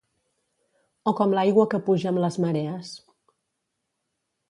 [1.11, 2.93] O com l’aigua que puja amb les marees.